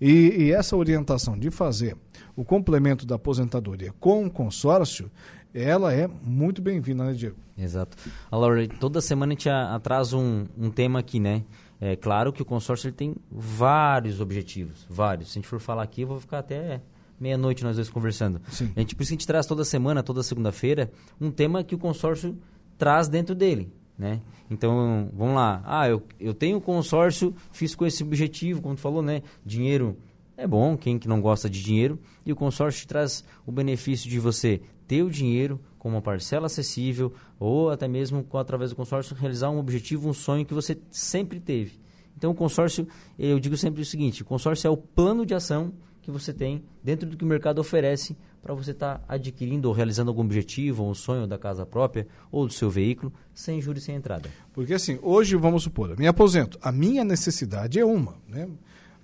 E, 0.00 0.44
e 0.44 0.52
essa 0.52 0.76
orientação 0.76 1.36
de 1.36 1.50
fazer 1.50 1.96
o 2.36 2.44
complemento 2.44 3.04
da 3.04 3.16
aposentadoria 3.16 3.92
com 3.98 4.24
o 4.24 4.30
consórcio 4.30 5.10
ela 5.52 5.92
é 5.92 6.08
muito 6.22 6.62
bem-vinda, 6.62 7.04
né, 7.04 7.12
Diego? 7.12 7.36
Exato. 7.56 7.96
A 8.30 8.36
Laura, 8.36 8.66
toda 8.68 9.00
semana 9.00 9.32
a 9.32 9.34
gente 9.34 9.48
traz 9.82 10.12
um, 10.12 10.46
um 10.56 10.70
tema 10.70 10.98
aqui, 10.98 11.18
né? 11.20 11.44
É 11.80 11.96
claro 11.96 12.32
que 12.32 12.42
o 12.42 12.44
consórcio 12.44 12.88
ele 12.88 12.96
tem 12.96 13.16
vários 13.30 14.20
objetivos, 14.20 14.86
vários. 14.88 15.32
Se 15.32 15.38
a 15.38 15.40
gente 15.40 15.48
for 15.48 15.58
falar 15.58 15.82
aqui, 15.82 16.02
eu 16.02 16.08
vou 16.08 16.20
ficar 16.20 16.40
até 16.40 16.80
meia-noite 17.18 17.64
nós 17.64 17.76
dois 17.76 17.88
conversando. 17.88 18.40
Sim. 18.50 18.70
A 18.76 18.80
gente, 18.80 18.94
por 18.94 19.02
isso 19.02 19.10
que 19.10 19.14
a 19.14 19.18
gente 19.18 19.26
traz 19.26 19.46
toda 19.46 19.64
semana, 19.64 20.02
toda 20.02 20.22
segunda-feira, 20.22 20.90
um 21.20 21.30
tema 21.30 21.64
que 21.64 21.74
o 21.74 21.78
consórcio 21.78 22.36
traz 22.78 23.08
dentro 23.08 23.34
dele. 23.34 23.72
Né? 23.98 24.20
Então, 24.50 25.10
vamos 25.12 25.34
lá. 25.34 25.62
Ah, 25.64 25.88
eu, 25.88 26.02
eu 26.18 26.32
tenho 26.32 26.60
consórcio, 26.60 27.34
fiz 27.52 27.74
com 27.74 27.84
esse 27.84 28.02
objetivo, 28.02 28.62
como 28.62 28.74
tu 28.74 28.80
falou, 28.80 29.02
né? 29.02 29.22
Dinheiro 29.44 29.96
é 30.36 30.46
bom, 30.46 30.74
quem 30.74 30.98
que 30.98 31.06
não 31.06 31.20
gosta 31.20 31.50
de 31.50 31.62
dinheiro, 31.62 31.98
e 32.24 32.32
o 32.32 32.36
consórcio 32.36 32.80
te 32.80 32.86
traz 32.86 33.22
o 33.46 33.52
benefício 33.52 34.08
de 34.08 34.18
você 34.18 34.62
ter 34.90 35.04
o 35.04 35.08
dinheiro 35.08 35.60
com 35.78 35.88
uma 35.88 36.02
parcela 36.02 36.46
acessível 36.46 37.14
ou 37.38 37.70
até 37.70 37.86
mesmo 37.86 38.24
com, 38.24 38.36
através 38.36 38.70
do 38.70 38.76
consórcio 38.76 39.14
realizar 39.14 39.48
um 39.48 39.58
objetivo, 39.60 40.08
um 40.08 40.12
sonho 40.12 40.44
que 40.44 40.52
você 40.52 40.76
sempre 40.90 41.38
teve. 41.38 41.78
Então 42.16 42.32
o 42.32 42.34
consórcio, 42.34 42.88
eu 43.16 43.38
digo 43.38 43.56
sempre 43.56 43.82
o 43.82 43.84
seguinte, 43.84 44.22
o 44.22 44.24
consórcio 44.24 44.66
é 44.66 44.70
o 44.70 44.76
plano 44.76 45.24
de 45.24 45.32
ação 45.32 45.72
que 46.02 46.10
você 46.10 46.32
tem 46.32 46.64
dentro 46.82 47.08
do 47.08 47.16
que 47.16 47.22
o 47.22 47.26
mercado 47.26 47.60
oferece 47.60 48.16
para 48.42 48.52
você 48.52 48.72
estar 48.72 48.98
tá 48.98 49.04
adquirindo 49.06 49.68
ou 49.68 49.72
realizando 49.72 50.10
algum 50.10 50.22
objetivo, 50.22 50.82
ou 50.82 50.90
um 50.90 50.94
sonho 50.94 51.24
da 51.24 51.38
casa 51.38 51.64
própria 51.64 52.08
ou 52.32 52.48
do 52.48 52.52
seu 52.52 52.68
veículo, 52.68 53.12
sem 53.32 53.60
juros 53.60 53.84
e 53.84 53.86
sem 53.86 53.94
entrada. 53.94 54.28
Porque 54.52 54.74
assim, 54.74 54.98
hoje 55.00 55.36
vamos 55.36 55.62
supor, 55.62 55.96
me 55.96 56.08
aposento, 56.08 56.58
a 56.60 56.72
minha 56.72 57.04
necessidade 57.04 57.78
é 57.78 57.84
uma, 57.84 58.16
né? 58.26 58.48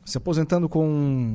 Se 0.05 0.19
aposentando 0.19 0.69
com 0.69 0.87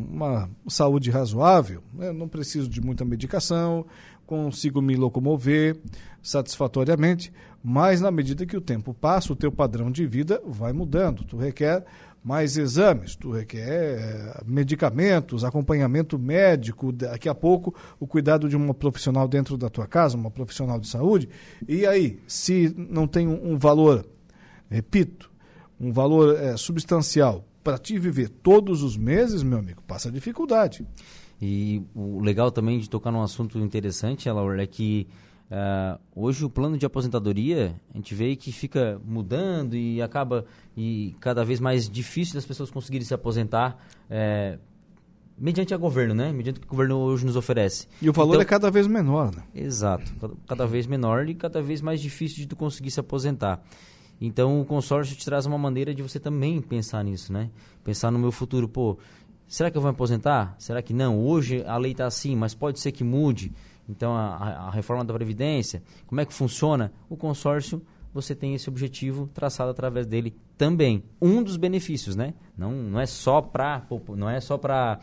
uma 0.10 0.50
saúde 0.70 1.10
razoável, 1.10 1.84
né? 1.94 2.14
não 2.14 2.30
preciso 2.30 2.70
de 2.70 2.80
muita 2.80 3.04
medicação, 3.04 3.86
consigo 4.32 4.82
me 4.82 4.96
locomover 4.96 5.78
satisfatoriamente, 6.24 7.34
mas 7.62 8.00
na 8.00 8.10
medida 8.10 8.46
que 8.46 8.56
o 8.56 8.62
tempo 8.62 8.94
passa, 8.94 9.34
o 9.34 9.36
teu 9.36 9.52
padrão 9.52 9.92
de 9.92 10.06
vida 10.06 10.42
vai 10.46 10.72
mudando. 10.72 11.26
Tu 11.26 11.36
requer 11.36 11.84
mais 12.24 12.56
exames, 12.56 13.14
tu 13.14 13.32
requer 13.32 14.00
eh, 14.00 14.42
medicamentos, 14.46 15.44
acompanhamento 15.44 16.18
médico, 16.18 16.94
daqui 16.94 17.28
a 17.28 17.36
pouco 17.36 17.76
o 18.00 18.08
cuidado 18.08 18.48
de 18.48 18.56
uma 18.56 18.74
profissional 18.74 19.28
dentro 19.28 19.58
da 19.58 19.70
tua 19.70 19.86
casa, 19.86 20.16
uma 20.16 20.32
profissional 20.32 20.80
de 20.80 20.88
saúde. 20.88 21.28
E 21.68 21.86
aí, 21.86 22.18
se 22.26 22.74
não 22.78 23.08
tem 23.08 23.28
um, 23.28 23.58
valor, 23.58 24.06
repito, 24.70 25.30
um 25.78 25.92
valor 25.92 26.40
é, 26.40 26.56
substancial 26.56 27.44
para 27.62 27.78
te 27.78 28.00
viver 28.00 28.30
todos 28.30 28.82
os 28.82 28.96
meses, 28.96 29.44
meu 29.44 29.60
amigo, 29.60 29.82
passa 29.86 30.10
dificuldade. 30.10 30.86
E 31.42 31.82
o 31.96 32.20
legal 32.20 32.52
também 32.52 32.78
de 32.78 32.90
tocar 32.90 33.12
num 33.12 33.22
assunto 33.22 33.58
interessante, 33.58 34.30
Laura, 34.30 34.64
é 34.64 34.68
que 34.68 35.08
Uh, 35.52 36.00
hoje 36.16 36.46
o 36.46 36.50
plano 36.50 36.78
de 36.78 36.86
aposentadoria 36.86 37.76
a 37.94 37.98
gente 37.98 38.16
vê 38.16 38.38
que 38.38 38.54
fica 38.54 39.02
mudando 39.04 39.76
e 39.76 40.02
acaba 40.02 40.46
e 40.78 41.14
cada 41.20 41.44
vez 41.44 41.60
mais 41.60 41.90
difícil 41.90 42.36
das 42.36 42.46
pessoas 42.46 42.72
conseguirem 42.72 43.06
se 43.06 43.14
aposentar 43.14 43.78
é, 44.10 44.58
mediante 45.38 45.74
a 45.74 45.78
governo, 45.78 46.14
né? 46.14 46.32
Mediante 46.32 46.60
o 46.60 46.62
que 46.62 46.68
o 46.68 46.70
governo 46.70 47.00
hoje 47.00 47.26
nos 47.26 47.36
oferece. 47.36 47.86
E 48.02 48.10
o 48.10 48.14
valor 48.14 48.36
então, 48.36 48.42
é 48.44 48.46
cada 48.46 48.72
vez 48.72 48.88
menor, 48.88 49.36
né? 49.36 49.44
Exato, 49.54 50.10
cada 50.48 50.66
vez 50.66 50.88
menor 50.88 51.28
e 51.28 51.36
cada 51.36 51.62
vez 51.62 51.82
mais 51.82 52.00
difícil 52.00 52.38
de 52.38 52.48
tu 52.48 52.56
conseguir 52.56 52.92
se 52.92 53.02
aposentar. 53.02 53.62
Então 54.22 54.62
o 54.62 54.66
consórcio 54.66 55.18
te 55.18 55.26
traz 55.26 55.46
uma 55.46 55.58
maneira 55.58 55.94
de 55.94 56.04
você 56.04 56.18
também 56.18 56.62
pensar 56.62 57.04
nisso, 57.04 57.34
né? 57.34 57.50
Pensar 57.84 58.10
no 58.10 58.20
meu 58.20 58.32
futuro, 58.32 58.70
pô, 58.70 58.98
será 59.52 59.70
que 59.70 59.78
eu 59.78 59.82
vou 59.82 59.92
me 59.92 59.96
aposentar? 59.96 60.56
Será 60.58 60.82
que 60.82 60.94
não? 60.94 61.20
Hoje 61.20 61.62
a 61.68 61.78
lei 61.78 61.92
está 61.92 62.06
assim, 62.06 62.38
mas 62.38 62.56
pode 62.56 62.80
ser 62.80 62.94
que 62.94 63.04
mude. 63.04 63.52
Então, 63.88 64.16
a, 64.16 64.68
a 64.68 64.72
reforma 64.72 65.04
da 65.04 65.14
Previdência, 65.14 65.84
como 66.08 66.22
é 66.22 66.26
que 66.26 66.34
funciona? 66.34 66.94
O 67.10 67.18
consórcio, 67.18 67.82
você 68.14 68.34
tem 68.34 68.56
esse 68.56 68.70
objetivo 68.70 69.30
traçado 69.34 69.70
através 69.70 70.08
dele 70.08 70.34
também. 70.58 71.04
Um 71.22 71.44
dos 71.44 71.58
benefícios, 71.58 72.16
né? 72.16 72.34
Não, 72.58 72.72
não 72.72 73.00
é 73.00 73.06
só 73.06 73.42
para 73.42 73.86
não 74.16 74.30
é 74.30 74.40
só 74.40 74.58
para 74.58 75.00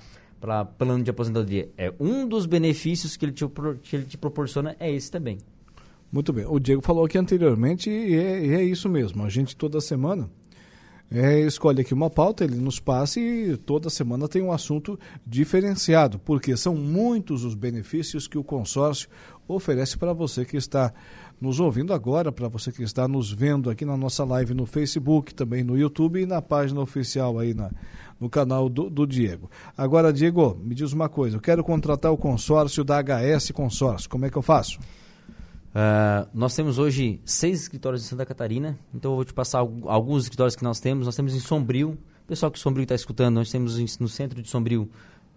plano 0.79 1.05
de 1.05 1.11
aposentadoria. 1.11 1.69
É 1.77 1.93
um 2.01 2.27
dos 2.27 2.47
benefícios 2.47 3.19
que 3.19 3.27
ele, 3.27 3.33
te, 3.33 3.45
que 3.83 3.97
ele 3.97 4.07
te 4.07 4.17
proporciona 4.17 4.75
é 4.81 4.91
esse 4.91 5.11
também. 5.11 5.37
Muito 6.11 6.33
bem. 6.33 6.47
O 6.47 6.59
Diego 6.59 6.81
falou 6.81 7.05
aqui 7.05 7.19
anteriormente 7.19 7.91
e 7.91 8.15
é, 8.15 8.47
é 8.47 8.65
isso 8.65 8.89
mesmo. 8.89 9.23
A 9.25 9.29
gente 9.29 9.55
toda 9.55 9.79
semana 9.79 10.31
é, 11.11 11.41
escolhe 11.41 11.81
aqui 11.81 11.95
uma 11.95 12.11
pauta, 12.11 12.45
ele 12.45 12.57
nos 12.57 12.79
passa 12.79 13.19
e 13.19 13.57
toda 13.57 13.89
semana 13.89 14.29
tem 14.29 14.43
um 14.43 14.53
assunto 14.53 14.99
diferenciado, 15.27 16.19
porque 16.19 16.55
são 16.57 16.75
muitos 16.75 17.45
os 17.45 17.55
benefícios 17.55 18.29
que 18.29 18.37
o 18.37 18.45
consórcio 18.45 19.09
oferece 19.47 19.97
para 19.97 20.13
você 20.13 20.45
que 20.45 20.59
está 20.59 20.93
nos 21.41 21.61
ouvindo 21.61 21.95
agora, 21.95 22.31
para 22.31 22.49
você 22.49 22.71
que 22.71 22.83
está 22.83 23.09
nos 23.09 23.33
vendo 23.33 23.71
aqui 23.71 23.87
na 23.87 23.97
nossa 23.97 24.23
live 24.25 24.53
no 24.53 24.67
Facebook, 24.67 25.35
também 25.35 25.65
no 25.65 25.79
YouTube 25.79 26.21
e 26.21 26.27
na 26.27 26.43
página 26.43 26.81
oficial 26.81 27.39
aí 27.39 27.55
na, 27.55 27.71
no 28.21 28.29
canal 28.29 28.69
do, 28.69 28.91
do 28.91 29.07
Diego. 29.07 29.51
Agora, 29.77 30.13
Diego, 30.13 30.61
me 30.63 30.75
diz 30.75 30.93
uma 30.93 31.09
coisa, 31.09 31.37
eu 31.37 31.41
quero 31.41 31.65
contratar 31.65 32.13
o 32.13 32.19
consórcio 32.19 32.85
da 32.85 33.01
HS 33.01 33.51
Consórcio, 33.53 34.11
como 34.11 34.27
é 34.27 34.31
que 34.31 34.37
eu 34.37 34.43
faço? 34.43 34.79
Uh, 35.79 36.29
nós 36.35 36.57
temos 36.57 36.77
hoje 36.77 37.21
seis 37.25 37.61
escritórios 37.63 38.03
em 38.03 38.09
Santa 38.09 38.27
Catarina, 38.27 38.77
então 38.93 39.13
eu 39.13 39.15
vou 39.15 39.25
te 39.25 39.33
passar 39.33 39.61
alguns 39.61 40.25
escritórios 40.25 40.57
que 40.57 40.65
nós 40.65 40.81
temos. 40.81 41.07
Nós 41.07 41.15
temos 41.15 41.37
em 41.37 41.39
Sombrio, 41.39 41.97
pessoal 42.27 42.51
que 42.51 42.59
Sombrio 42.59 42.83
está 42.83 42.97
escutando, 42.97 43.37
nós 43.37 43.49
temos 43.49 43.79
no 43.99 44.09
centro 44.09 44.43
de 44.43 44.49
Sombrio, 44.49 44.91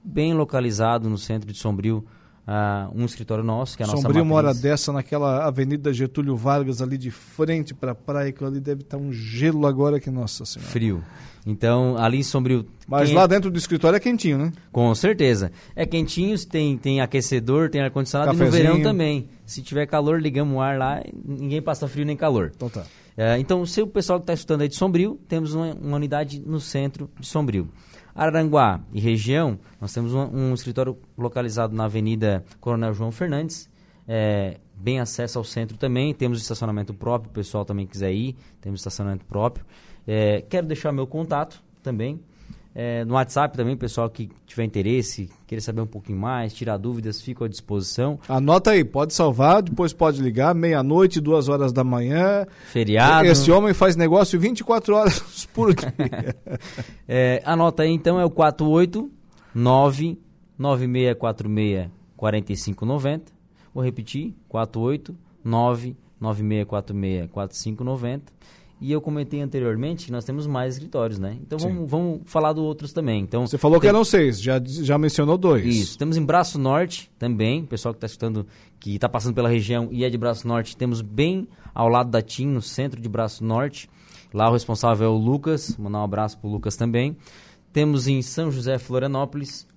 bem 0.04 0.34
localizado 0.34 1.08
no 1.08 1.18
centro 1.18 1.52
de 1.52 1.60
Sombrio, 1.60 2.04
uh, 2.52 2.92
um 2.94 3.06
escritório 3.06 3.44
nosso, 3.44 3.78
que 3.78 3.84
é 3.84 3.86
a 3.86 3.88
nossa 3.88 4.02
Sombrio 4.02 4.26
mora 4.26 4.54
dessa 4.54 4.92
naquela 4.92 5.46
Avenida 5.46 5.94
Getúlio 5.94 6.36
Vargas, 6.36 6.82
ali 6.82 6.98
de 6.98 7.10
frente 7.10 7.74
para 7.74 7.94
a 7.94 7.96
praia, 7.96 8.32
que 8.32 8.44
ali 8.44 8.60
deve 8.60 8.82
estar 8.82 8.98
tá 8.98 9.04
um 9.04 9.12
gelo 9.12 9.66
agora 9.66 10.00
que, 10.00 10.10
nossa 10.10 10.46
senhora. 10.46 10.70
Frio. 10.70 11.04
Então, 11.46 11.98
ali 11.98 12.20
em 12.20 12.24
Sombrio... 12.24 12.68
Mas 12.88 13.12
lá 13.12 13.26
dentro 13.26 13.50
do 13.50 13.58
escritório 13.58 13.96
é 13.96 14.00
quentinho, 14.00 14.38
né? 14.38 14.52
Com 14.72 14.94
certeza. 14.94 15.52
É 15.76 15.86
quentinho, 15.86 16.38
tem, 16.46 16.78
tem 16.78 17.02
aquecedor, 17.02 17.70
tem 17.70 17.82
ar-condicionado 17.82 18.34
e 18.34 18.38
no 18.38 18.52
verão 18.52 18.82
também. 18.82 19.28
Se 19.46 19.62
tiver 19.62 19.88
calor, 19.88 20.22
ligamos 20.22 20.56
o 20.56 20.60
ar 20.60 20.78
lá, 20.78 21.02
ninguém 21.26 21.62
passa 21.62 21.88
frio 21.88 22.06
nem 22.06 22.16
calor. 22.16 22.52
Então 22.56 22.70
tá. 22.70 22.84
É, 23.18 23.38
então, 23.38 23.66
se 23.66 23.82
o 23.82 23.88
pessoal 23.88 24.20
que 24.20 24.24
está 24.24 24.34
estudando 24.34 24.62
aí 24.62 24.68
de 24.68 24.76
Sombrio, 24.76 25.20
temos 25.28 25.54
uma, 25.54 25.74
uma, 25.74 25.98
unidade 25.98 26.42
no 26.46 26.60
centro 26.60 27.10
de 27.20 27.28
Sombrio. 27.28 27.70
Araranguá 28.14 28.82
e 28.92 29.00
região, 29.00 29.60
nós 29.80 29.94
temos 29.94 30.14
um, 30.14 30.24
um 30.24 30.54
escritório 30.54 30.98
localizado 31.18 31.76
na 31.76 31.86
Avenida 31.86 32.44
Coronel 32.60 32.94
João 32.94 33.12
Fernandes, 33.12 33.70
é, 34.08 34.60
bem 34.76 35.00
acesso 35.00 35.38
ao 35.38 35.44
centro 35.44 35.78
também. 35.78 36.14
Temos 36.14 36.42
estacionamento 36.42 36.94
próprio, 36.94 37.30
o 37.30 37.34
pessoal 37.34 37.64
também 37.64 37.86
quiser 37.86 38.12
ir, 38.12 38.36
temos 38.60 38.80
estacionamento 38.80 39.26
próprio. 39.26 39.66
É, 40.08 40.42
quero 40.42 40.68
deixar 40.68 40.92
meu 40.92 41.08
contato 41.08 41.62
também. 41.82 42.20
É, 42.74 43.04
no 43.04 43.16
WhatsApp 43.16 43.58
também, 43.58 43.76
pessoal 43.76 44.10
que 44.10 44.30
tiver 44.46 44.64
interesse, 44.64 45.30
querer 45.46 45.60
saber 45.60 45.82
um 45.82 45.88
pouquinho 45.88 46.18
mais, 46.18 46.54
tirar 46.54 46.78
dúvidas, 46.78 47.22
fico 47.22 47.44
à 47.44 47.48
disposição. 47.48 48.18
Anota 48.30 48.72
aí, 48.72 48.86
pode 48.86 49.14
salvar, 49.14 49.62
depois 49.62 49.92
pode 49.92 50.22
ligar, 50.22 50.56
meia-noite, 50.56 51.20
duas 51.20 51.50
horas 51.50 51.74
da 51.74 51.84
manhã. 51.84 52.46
Feriado. 52.68 53.28
Esse 53.28 53.52
homem 53.52 53.74
faz 53.74 53.98
negócio 53.98 54.40
24 54.40 54.96
horas 54.96 55.46
por 55.54 55.76
dia. 55.76 55.94
é, 57.08 57.42
anota 57.46 57.84
aí 57.84 57.92
então, 57.92 58.20
é 58.20 58.26
o 58.26 58.30
489 58.30 60.18
9646 60.58 61.90
4590. 62.16 63.34
Vou 63.74 63.84
repetir, 63.84 64.34
489 64.48 65.98
9646 66.22 67.30
4590 67.32 68.32
e 68.82 68.92
eu 68.92 69.00
comentei 69.00 69.40
anteriormente 69.40 70.08
que 70.08 70.12
nós 70.12 70.26
temos 70.26 70.48
mais 70.48 70.74
escritórios, 70.74 71.20
né? 71.20 71.38
Então 71.40 71.60
vamos, 71.60 71.90
vamos 71.90 72.22
falar 72.26 72.52
do 72.52 72.64
outros 72.64 72.92
também. 72.92 73.22
Então, 73.22 73.46
Você 73.46 73.60
falou 73.60 73.80
tem... 73.80 73.82
que 73.82 73.88
eram 73.88 74.04
seis, 74.04 74.42
já, 74.42 74.60
já 74.66 74.98
mencionou 74.98 75.38
dois. 75.38 75.64
Isso. 75.64 75.98
Temos 76.00 76.18
em 76.18 76.26
Braço 76.26 76.58
Norte 76.58 77.12
também, 77.20 77.64
pessoal 77.64 77.94
que 77.94 77.98
está 77.98 78.08
escutando, 78.08 78.48
que 78.80 78.96
está 78.96 79.08
passando 79.08 79.36
pela 79.36 79.48
região 79.48 79.88
e 79.92 80.04
é 80.04 80.10
de 80.10 80.18
Braço 80.18 80.48
Norte, 80.48 80.76
temos 80.76 81.02
bem 81.02 81.48
ao 81.76 81.88
lado 81.88 82.10
da 82.10 82.24
TIM, 82.24 82.48
no 82.48 82.62
centro 82.62 83.00
de 83.00 83.08
Braço 83.08 83.44
Norte. 83.44 83.88
Lá 84.34 84.50
o 84.50 84.54
responsável 84.54 85.06
é 85.06 85.10
o 85.10 85.16
Lucas, 85.18 85.78
mandar 85.78 86.00
um 86.00 86.04
abraço 86.04 86.40
para 86.40 86.48
o 86.48 86.52
Lucas 86.52 86.76
também. 86.76 87.16
Temos 87.72 88.08
em 88.08 88.20
São 88.24 88.52
José, 88.52 88.80
Florianópolis, 88.80 89.68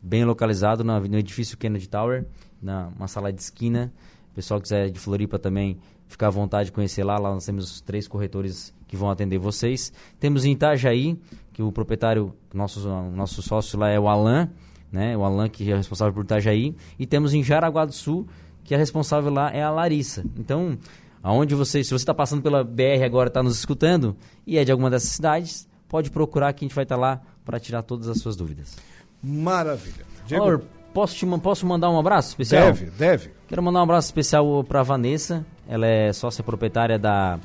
bem 0.00 0.24
localizado 0.24 0.84
no 0.84 1.18
edifício 1.18 1.58
Kennedy 1.58 1.88
Tower, 1.88 2.24
na 2.62 2.86
uma 2.96 3.08
sala 3.08 3.32
de 3.32 3.42
esquina. 3.42 3.92
O 4.30 4.34
pessoal 4.34 4.60
que 4.60 4.64
quiser 4.64 4.90
de 4.90 5.00
Floripa 5.00 5.40
também 5.40 5.78
ficar 6.12 6.28
à 6.28 6.30
vontade 6.30 6.66
de 6.66 6.72
conhecer 6.72 7.02
lá. 7.02 7.18
Lá 7.18 7.32
nós 7.32 7.44
temos 7.44 7.80
três 7.80 8.06
corretores 8.06 8.72
que 8.86 8.96
vão 8.96 9.10
atender 9.10 9.38
vocês. 9.38 9.92
Temos 10.20 10.44
em 10.44 10.52
Itajaí, 10.52 11.18
que 11.52 11.62
o 11.62 11.72
proprietário, 11.72 12.32
nosso, 12.54 12.88
nosso 13.10 13.42
sócio 13.42 13.78
lá 13.78 13.88
é 13.88 13.98
o 13.98 14.08
Alan, 14.08 14.48
né? 14.90 15.16
O 15.16 15.24
Alan 15.24 15.48
que 15.48 15.70
é 15.70 15.76
responsável 15.76 16.12
por 16.12 16.24
Itajaí. 16.24 16.76
E 16.98 17.06
temos 17.06 17.34
em 17.34 17.42
Jaraguá 17.42 17.84
do 17.84 17.92
Sul, 17.92 18.26
que 18.62 18.74
a 18.74 18.78
responsável 18.78 19.32
lá 19.32 19.50
é 19.50 19.62
a 19.62 19.70
Larissa. 19.70 20.24
Então, 20.38 20.78
aonde 21.22 21.54
você, 21.54 21.82
se 21.82 21.90
você 21.90 21.96
está 21.96 22.14
passando 22.14 22.42
pela 22.42 22.62
BR 22.62 23.04
agora, 23.04 23.28
está 23.28 23.42
nos 23.42 23.58
escutando 23.58 24.16
e 24.46 24.58
é 24.58 24.64
de 24.64 24.70
alguma 24.70 24.90
dessas 24.90 25.10
cidades, 25.10 25.68
pode 25.88 26.10
procurar 26.10 26.52
que 26.52 26.64
a 26.64 26.68
gente 26.68 26.74
vai 26.74 26.84
estar 26.84 26.96
tá 26.96 27.00
lá 27.00 27.20
para 27.44 27.58
tirar 27.58 27.82
todas 27.82 28.08
as 28.08 28.18
suas 28.18 28.36
dúvidas. 28.36 28.76
Maravilha. 29.22 30.04
Diego... 30.26 30.62
posso, 30.92 31.14
te, 31.14 31.26
posso 31.40 31.66
mandar 31.66 31.90
um 31.90 31.98
abraço 31.98 32.28
especial? 32.30 32.66
Deve, 32.66 32.86
deve. 32.90 33.30
Quero 33.48 33.62
mandar 33.62 33.80
um 33.80 33.84
abraço 33.84 34.08
especial 34.08 34.64
para 34.64 34.82
Vanessa, 34.82 35.44
ela 35.68 35.86
é 35.86 36.12
sócia 36.12 36.42
proprietária 36.42 36.98
da 36.98 37.38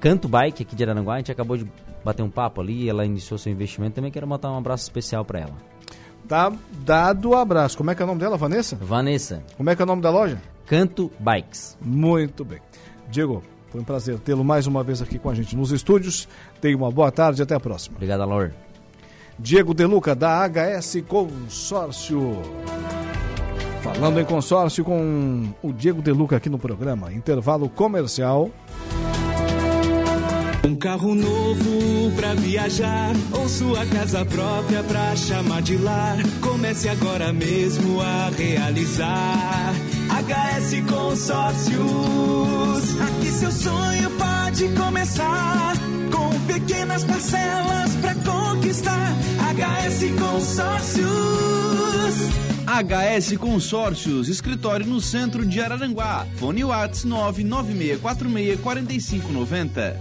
Canto 0.00 0.28
Bike 0.28 0.62
aqui 0.62 0.76
de 0.76 0.82
Araranguá. 0.82 1.14
A 1.14 1.18
gente 1.18 1.32
acabou 1.32 1.56
de 1.56 1.66
bater 2.04 2.22
um 2.22 2.30
papo 2.30 2.60
ali, 2.60 2.88
ela 2.88 3.04
iniciou 3.04 3.38
seu 3.38 3.52
investimento. 3.52 3.96
Também 3.96 4.10
quero 4.10 4.26
mandar 4.26 4.50
um 4.50 4.58
abraço 4.58 4.84
especial 4.84 5.24
para 5.24 5.40
ela. 5.40 5.54
Tá 6.28 6.52
dado 6.84 7.30
o 7.30 7.36
abraço. 7.36 7.76
Como 7.76 7.90
é 7.90 7.94
que 7.94 8.02
é 8.02 8.04
o 8.04 8.08
nome 8.08 8.20
dela, 8.20 8.36
Vanessa? 8.36 8.76
Vanessa. 8.76 9.42
Como 9.56 9.68
é 9.68 9.76
que 9.76 9.82
é 9.82 9.84
o 9.84 9.86
nome 9.86 10.02
da 10.02 10.10
loja? 10.10 10.40
Canto 10.66 11.10
Bikes. 11.18 11.76
Muito 11.80 12.44
bem. 12.44 12.60
Diego, 13.10 13.42
foi 13.70 13.80
um 13.80 13.84
prazer 13.84 14.18
tê-lo 14.18 14.44
mais 14.44 14.66
uma 14.66 14.82
vez 14.82 15.02
aqui 15.02 15.18
com 15.18 15.28
a 15.28 15.34
gente 15.34 15.54
nos 15.54 15.70
estúdios. 15.70 16.28
Tenha 16.60 16.76
uma 16.76 16.90
boa 16.90 17.10
tarde 17.10 17.40
e 17.40 17.42
até 17.42 17.54
a 17.54 17.60
próxima. 17.60 17.96
Obrigado, 17.96 18.26
Laura. 18.26 18.63
Diego 19.38 19.74
Deluca, 19.74 20.14
da 20.14 20.46
HS 20.46 21.02
Consórcio. 21.06 22.40
Falando 23.82 24.18
em 24.18 24.24
consórcio 24.24 24.82
com 24.84 25.52
o 25.62 25.72
Diego 25.72 26.00
Deluca 26.00 26.36
aqui 26.36 26.48
no 26.48 26.58
programa. 26.58 27.12
Intervalo 27.12 27.68
comercial. 27.68 28.50
Um 30.64 30.74
carro 30.74 31.14
novo 31.14 32.10
pra 32.16 32.32
viajar 32.32 33.12
ou 33.32 33.46
sua 33.46 33.84
casa 33.84 34.24
própria 34.24 34.82
pra 34.82 35.14
chamar 35.14 35.60
de 35.60 35.76
lar. 35.76 36.16
Comece 36.40 36.88
agora 36.88 37.30
mesmo 37.34 38.00
a 38.00 38.30
realizar. 38.30 39.74
HS 40.08 40.90
Consórcios. 40.90 41.82
Aqui 43.02 43.26
seu 43.26 43.52
sonho 43.52 44.10
pode 44.12 44.68
começar 44.70 45.74
com 45.78 45.83
pequenas 46.44 47.04
parcelas 47.04 47.94
pra 48.00 48.14
conquistar. 48.14 49.12
HS 49.54 50.10
Consórcios. 50.18 51.04
HS 52.66 53.36
Consórcios, 53.38 54.28
escritório 54.28 54.84
no 54.86 55.00
centro 55.00 55.46
de 55.46 55.60
Araranguá. 55.60 56.26
Fone 56.36 56.64
Whats 56.64 57.04
996464590. 57.04 59.96